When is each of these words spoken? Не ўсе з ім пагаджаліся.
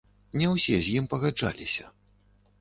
Не 0.39 0.47
ўсе 0.53 0.79
з 0.87 0.95
ім 1.01 1.05
пагаджаліся. 1.11 1.85